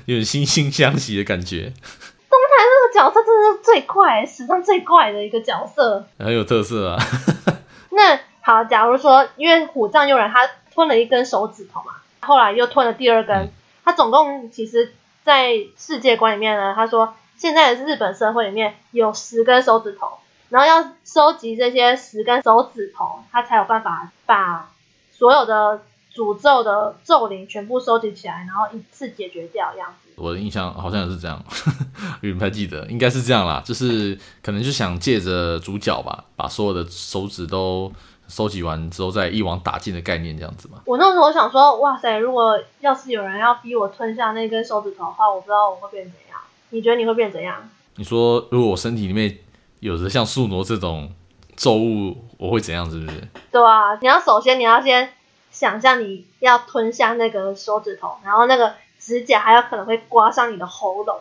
[0.05, 1.73] 有点惺惺相惜的感觉。
[2.29, 7.03] 东台这个角色真的是最快，史上最怪的一个角色，很有特色啊。
[7.89, 8.19] 那。
[8.45, 13.49] 好，假如说，因为虎杖悠仁他吞了一根手指头嘛，后来又吞了第二根。
[13.83, 24.69] 他总共其实，在世界观里面呢，他说现在的日本社会里面有十根手指头，然后要收集这些十根手指头，他才有办法把
[25.11, 25.81] 所有的
[26.13, 30.11] 诅咒的咒灵全部收集起来，然后一次解决掉这样子。
[30.17, 31.43] 我的印象好像也是这样，
[32.21, 37.91] 有点不太记得，应该是这样啦，就是可能就想借着主角吧，把所有的手指都
[38.27, 40.79] 收集完之后，再一网打尽的概念这样子嘛。
[40.85, 46.39] 我那时候想说，哇塞，如果要是有人要逼我吞下那根手指头的话，我不知道我会变怎样。
[46.69, 47.69] 你觉得你会变怎样？
[47.95, 49.37] 你说如果我身体里面
[49.79, 51.11] 有着像宿儺这种
[51.55, 52.89] 咒物，我会怎样？
[52.89, 53.27] 是不是？
[53.51, 55.13] 对啊，你要首先你要先
[55.51, 58.73] 想象你要吞下那个手指头，然后那个。
[58.97, 61.15] 指甲还有可能会刮伤你的喉咙。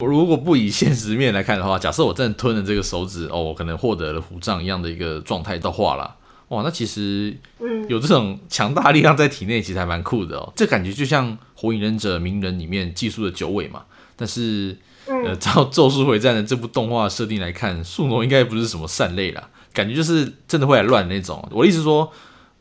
[0.00, 6.14] 我 如果不以现实面来看的话，假设我真的吞了这个手指，哦，我可能获得了虎杖一样的一个状态的话啦，
[6.48, 10.52] 哇，那其实，嗯，有这种强大力量在体内，其实还蛮酷的哦。
[10.54, 13.84] 这感觉就像《火影忍者鸣人》里面寄宿的九尾嘛。
[14.16, 14.76] 但是，
[15.06, 21.46] 呃，照《咒术回战》的这部动画设定来看，宿儺应该不是什么善类啦，感觉就是真的会来乱那种。
[21.50, 22.12] 我的意思说，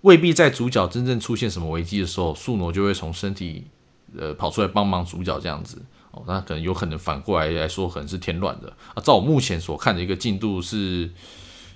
[0.02, 3.66] 未必在主角真正出现什么危机的时候，宿儺就会从身体。
[4.16, 9.02] 呃，跑出来帮忙主角这样子哦，那可能有可能反过来来说，可能是添乱的啊。
[9.02, 11.10] 照我目前所看的一个进度是，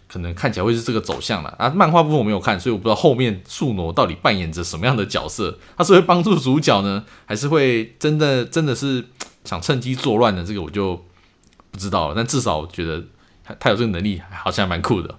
[0.08, 1.70] 可能看起来会是这个走向了啊。
[1.70, 5.58] 漫画部分我没有看，所以我不知道后面宿儺到底扮演着什么样的角色。
[5.76, 9.06] 他是会帮助主角呢，还是会真的真的是
[9.44, 10.44] 想趁机作乱呢？
[10.46, 10.96] 这个我就
[11.72, 12.16] 不知道了。
[12.16, 13.04] 但至少我觉得
[13.44, 15.16] 他他有这个能力，好像蛮酷的。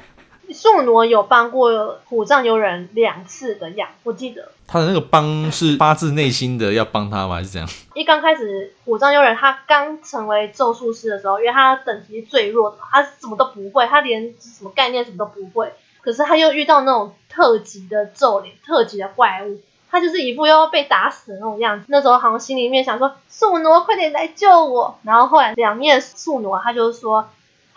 [0.53, 4.51] 宿儺有帮过虎杖悠仁两次的样，我记得。
[4.67, 7.37] 他的那个帮是发自内心的要帮他吗？
[7.37, 7.69] 还是怎样？
[7.95, 15.73] 一刚开始虎杖悠仁他刚成为咒术师的时候，因为他等级最弱的，他什么都不会，他连什么概念什么都不会。
[16.03, 21.87] 可是他又遇到那种特级的咒灵、特级的怪物，他就是一副又要被打死的那种样子。
[21.89, 27.29] 那时候好像心里面想说：“素挪，快点来救我！”然后后来两面素挪，他就说。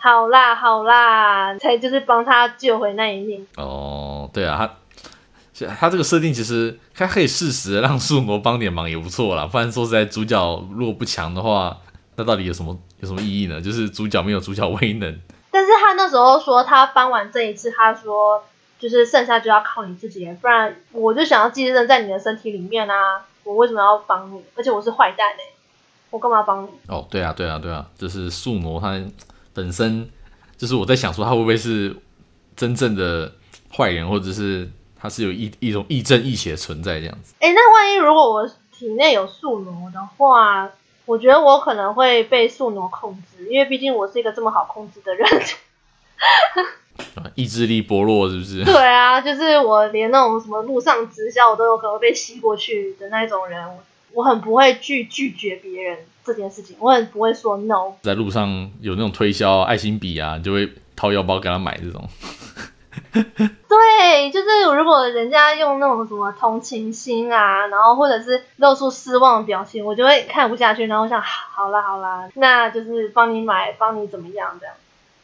[0.02, 3.46] 好啦好啦，才就是帮他救回那一命。
[3.56, 4.68] 哦，对啊，
[5.54, 9.46] 他他这个设定其实他可以适时的让树魔帮点忙也不错啦。
[9.46, 11.78] 不然说实在，主角如果不强的话，
[12.16, 13.60] 那到底有什么有什么意义呢？
[13.60, 15.20] 就是主角没有主角威能。
[15.52, 18.42] 但是他那时候说他帮完这一次，他说
[18.80, 23.22] 就是剩下就要靠你自己，不然我就想要寄生在你的身体里面啊！
[23.44, 24.42] 我为什么要帮你？
[24.56, 25.44] 而且我是坏蛋哎，
[26.10, 26.68] 我干嘛帮你？
[26.88, 29.00] 哦，对啊对啊对啊，就是树魔他。
[29.54, 30.08] 本身
[30.56, 31.96] 就是我在想说，他会不会是
[32.56, 33.32] 真正的
[33.74, 37.34] 坏人，或者是他是有一一种亦正亦邪的存在这样子？
[37.40, 40.70] 哎、欸，那万一如果我体内有宿傩的话，
[41.04, 45.28] 我觉得我可能会被宿傩控制，因为毕竟我是一个这么好控制的人。
[47.34, 48.62] 意志力薄弱是不是？
[48.64, 53.66] 对啊，就是我连那种什么路上直销，我都有可能被吸过去的那种人。
[53.66, 53.82] 我
[54.20, 57.92] 很不会拒拒绝别人这件事情，我很不会说 no。
[58.02, 62.04] 在路上有那种推销爱心笔啊，你就会掏腰包给他买这种。
[63.12, 74.74] 对，就是如果人家用那种什么同情心啊，然后或者是露出失望的表情，我就会看不下去，然后我想好啦好啦，那就是帮你买，帮你怎么样这样。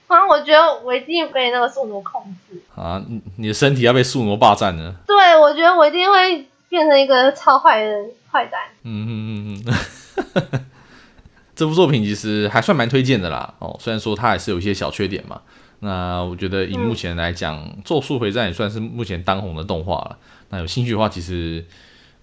[0.07, 3.03] 反正我觉得我一定被那个宿傩控制啊，
[3.37, 4.95] 你的身体要被宿傩霸占了。
[5.07, 8.05] 对，我觉得我一定会变成一个超坏的。
[8.31, 8.61] 坏蛋。
[8.83, 10.61] 嗯嗯嗯嗯，
[11.57, 13.55] 这部作品其实还算蛮推荐的啦。
[13.59, 15.41] 哦，虽然说它还是有一些小缺点嘛。
[15.81, 20.19] 那我觉得以目前来讲，嗯，《咒术回战》也算是目前当红的动画了。
[20.51, 21.65] 那有兴趣的话，其实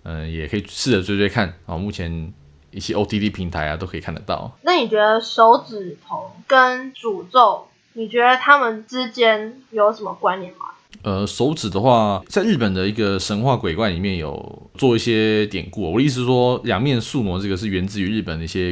[0.03, 1.53] 嗯，呃，也可以试着追追看。
[1.65, 2.33] 哦，目前
[2.71, 4.51] 一些 OTT 平台啊都可以看得到。
[4.63, 10.65] 那你觉得手指头跟诅咒，你觉得他们之间有什么关联吗？
[11.03, 15.91] 呃，手指的话，在日本的一个神话鬼怪里面有做一些典故。
[15.91, 18.69] 我的意思是说，两面宿儺这个是源自于日本的一些，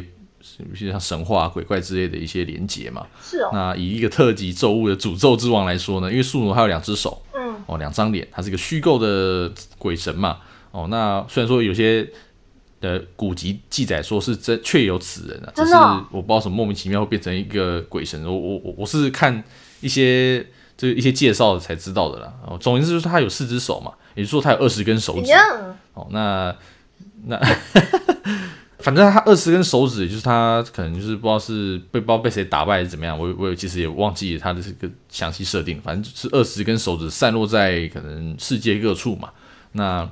[0.68, 3.06] 有些像神话、鬼怪之类的一些连结嘛。
[3.22, 3.50] 是哦。
[3.54, 10.38] 那以一个特级咒物的诅咒之王来说呢，因为宿儺还有两只手，嗯，哦，两张脸，它是一个虚构的鬼神嘛。
[10.72, 12.10] 哦，那虽然说有些
[12.82, 15.76] 的古籍记载说是真确有此人啊，只是
[16.10, 18.26] 我不知道什么莫名其妙会变成一个鬼神。
[18.26, 19.44] 我我我我是看
[19.82, 20.44] 一些。
[20.84, 22.34] 这一些介绍才知道的啦。
[22.46, 25.32] 哦，总之就是他有四只手嘛，也就是说他有二十根手指。
[25.94, 26.54] 哦，那
[27.28, 27.40] 那
[28.80, 35.80] 反正他二十根手指，也就是他可能就是不知道是被不知道被谁打败还是怎么样，我我其实也忘记他的这个详细设定。
[35.82, 39.30] 反正就是二十根手指散落在可能世界各处嘛。
[39.72, 40.10] 那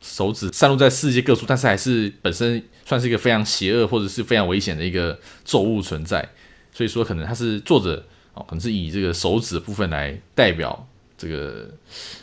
[0.00, 6.28] 手指散落在世界各处，但是还是本身算是一个非常邪恶或者是非常危险的一个咒物存在。
[6.72, 8.04] 所以说，可能他是作者。
[8.34, 10.86] 哦，可能是以这个手指的部分来代表
[11.18, 11.68] 这个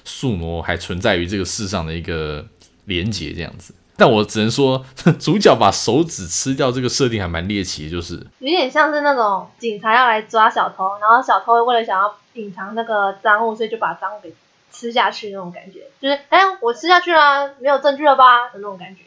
[0.03, 2.45] 宿儺还存在于这个世上的一个
[2.86, 3.74] 连结这样子。
[3.95, 4.86] 但我只能说，
[5.20, 14.34] 主角把手指吃掉这个设定还蛮猎奇的，就是有点像是那种警察要来抓小偷，然后小偷为了想要隐藏那个赃物，所以就把赃物给
[14.72, 19.01] 吃下去那种感觉，就是哎，我吃下去了，没有证据了吧的那种感觉。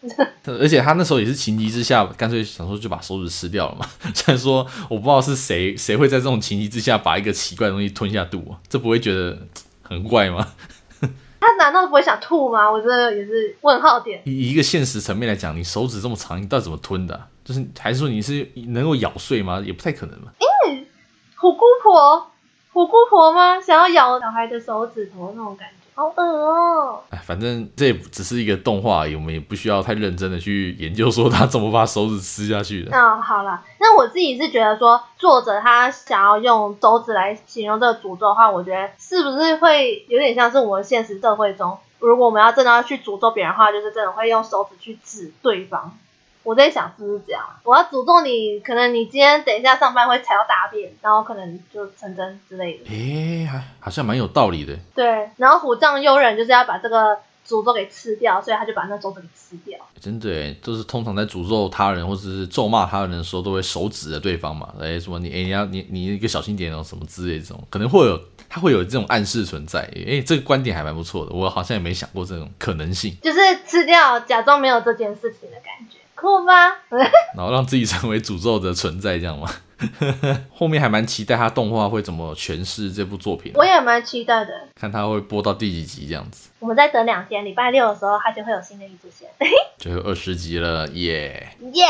[0.46, 3.86] 而且他那时候也是情急之下，干脆想说就把手指吃掉了嘛。
[4.14, 9.36] 虽然说我不知道是谁谁会在这种情急之下把一个奇怪的东西吞下肚，啊这不会觉得
[9.82, 10.46] 很怪吗？
[11.40, 12.70] 他难道不会想吐吗？
[12.70, 14.20] 我觉得也是问号点。
[14.24, 17.26] 以一个现实层面来讲，你手指这么长，你到底怎么吞的啊？
[17.44, 19.62] 就是还是说你是能够咬碎吗？
[19.64, 20.32] 也不太可能嘛。
[20.68, 20.84] 嗯，
[21.36, 22.30] 虎姑婆，
[22.72, 23.60] 虎姑婆吗？
[23.60, 25.74] 想要咬小孩的手指头那种感觉。
[25.98, 27.02] 好恶哦！
[27.10, 32.90] 哎，反正这也只是一个动画而已，我们也不需要太认真的去研究说他怎么把手指吃下去的。
[32.92, 45.98] 那、哦、好了，那我自己是觉得说，作者他想要用手指来形容这个诅咒的话，我觉得是不是会有点像是我们现实社会中，如果我们要真的要去诅咒别人的话，就是真的会用手指去指对方。
[46.48, 47.44] 我在想是不是这样？
[47.62, 52.84] 我要诅咒你，可能你今天等一下上班会踩到大便，然后可能就成真之类的。
[52.88, 54.74] 诶，还好像蛮有道理的。
[54.94, 57.14] 对，然后虎杖悠仁就是要把这个
[57.46, 59.78] 诅咒给吃掉，所以他就把那咒子给吃掉。
[60.00, 64.72] 真的，就是通常在诅咒他人或者是咒骂他人的时候，都会手指着对方嘛。
[64.80, 68.18] 哎，什么你哎，你要你你一个小心点哦，什么之类的这种，可能会有
[68.48, 69.80] 他会有这种暗示存在。
[69.94, 73.14] 诶，这个观点还蛮不错的，我好像也没想过这种可能性。
[73.20, 75.97] 就是吃掉，假装没有这件事情的感觉。
[76.20, 76.52] 酷吗？
[77.36, 79.48] 然后让自己成为诅咒的存在，这样吗？
[80.52, 83.52] 后面还蛮期待他动画会怎么诠释这部作品。
[83.54, 86.50] 我也蛮期待的，看他会播到第几集这样子。
[86.58, 89.28] 我们再等两天，礼拜六的时候，他就会有新的一支线。
[89.78, 91.84] 就有二十集了，耶耶！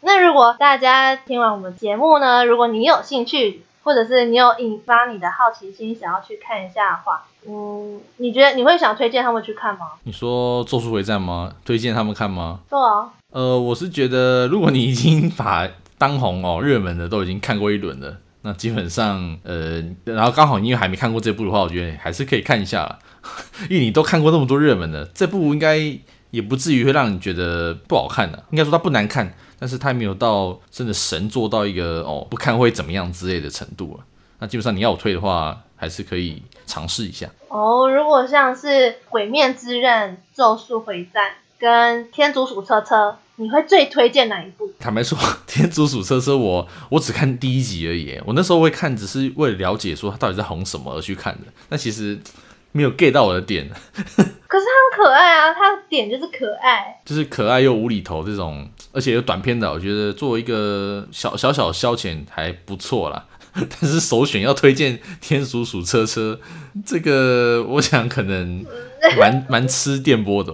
[0.00, 9.88] 那如果大家听完我们节目呢，如果你有兴趣，或者是你有引发你的好奇心，想要去看一下的话，嗯，你觉得你会想推荐他们去看吗？
[10.04, 11.52] 你说《咒术回战》吗？
[11.64, 12.60] 推荐他们看吗？
[12.70, 13.12] 对啊。
[13.32, 15.68] 呃，我是觉得，如果你已经把
[15.98, 22.98] 当红哦、热门的都已经看过一轮了，那基本上，呃，然后刚好因为还没看过这部的话，我觉得还是可以看一下啦。
[23.68, 25.76] 因为你都看过那么多热门的，这部应该
[26.30, 28.44] 也不至于会让你觉得不好看的、啊。
[28.50, 29.34] 应该说它不难看。
[29.60, 34.04] 但是它没有到真的神做到一个哦，不看会怎么样之类的程度了。
[34.38, 37.28] 那基本上你要我推的话，还是可以尝试一下。
[37.48, 38.68] 哦，如果像是
[39.08, 42.94] 《鬼灭之刃》《咒术回战》跟《天竺鼠车车》，
[43.36, 44.70] 你会最推荐哪一部？
[44.78, 48.18] 坦白说，《天竺鼠车车》我我只看第一集而已。
[48.24, 51.52] 我那时候会看，只是为了了解说它到底在红什么而去看的。
[51.68, 52.18] 那其实。
[52.70, 63.24] 没有 get 到我的点， 可是他很可爱啊，它的点就是可爱，就是可爱又无厘头这种，而且有短片的，我觉得作为一个小小小消遣还不错啦。
[63.54, 66.38] 但是首选要推荐《天竺鼠车车》，
[66.84, 68.64] 这个我想可能
[69.18, 70.52] 蛮蛮吃电波的，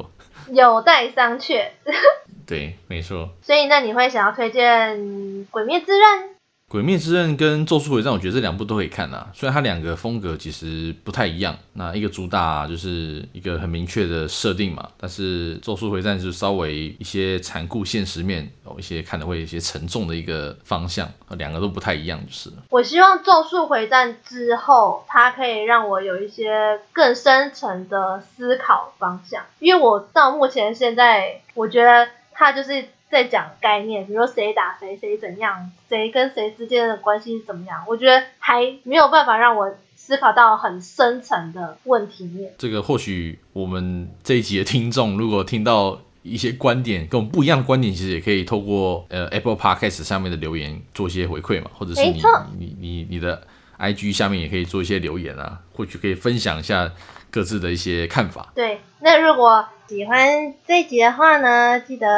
[0.54, 1.68] 有待商榷。
[2.46, 3.30] 对，没错。
[3.42, 4.98] 所以那你会想要推荐
[5.50, 6.18] 《鬼灭之刃》？
[6.74, 9.30] 《鬼灭之刃》跟《咒术回战》，我觉得这两部都可以看啊。
[9.32, 21.08] 虽然它两个风格其实不太一样，那一个主打就是一个很明确的设定嘛，但是《咒术回战》是稍微一些残酷现实面，有一些看的会有一些沉重的一个方向，
[21.38, 22.50] 两个都不太一样，就是。
[22.70, 32.84] 我希望《咒术回战》之后，它可以让我有一些更深层的思考方向，因为我到目前现在，我觉得它就是。
[33.14, 42.52] 在讲概念，比如说谁打谁，谁怎样，谁跟谁之间的关系是怎么样，我觉得还没有办法让我思考到很深层的问题面。
[42.58, 52.20] 这个或许我们这一集的听众，如果听到一些观点跟我们不一样的观点，其实也可以透过呃 Apple Podcast 上面的留言做一些回馈嘛，或者是你
[52.58, 53.46] 你你你的
[53.78, 56.90] IG 下面也可以做一些留言啊，或许可以分享一下
[57.34, 58.52] 各自的一些看法。
[58.54, 59.66] 对，那如果。
[59.86, 62.08] 喜欢这一集的话呢，记得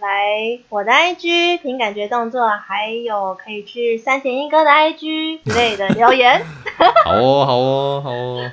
[0.00, 6.44] 来我的 IG 凭感觉动作，还有可以去三田一哥的 IG 之类的留言。
[7.06, 8.50] 好哦，好哦，好哦。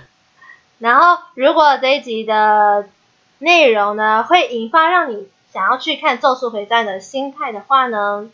[0.79, 2.87] 然后，如果这一集的
[3.39, 8.29] 内容呢，会引发让你想要去看《咒术回战》的心态的话呢，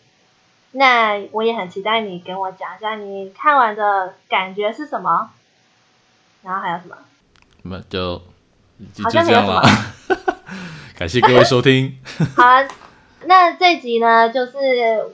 [0.73, 5.32] 那我也很期待你跟我讲一下你看完的感觉是什么。
[6.43, 6.95] 然后还有什么？
[7.64, 8.22] 那就。
[8.93, 9.62] 就就这样了，
[10.97, 11.99] 感谢各位收听。
[12.38, 12.45] 好，
[13.26, 14.53] 那这集呢，就是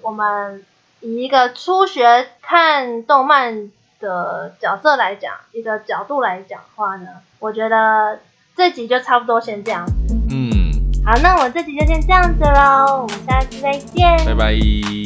[0.04, 0.64] 我们
[1.02, 7.08] 以一个初学看动漫的角色来讲，一个角度来讲话呢，
[7.40, 8.20] 我觉得
[8.56, 9.84] 这集就差不多先这样。
[10.30, 10.72] 嗯，
[11.04, 14.56] 好，那我这集就先这样子喽，我们下次再见，拜拜，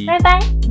[0.06, 0.69] 拜拜。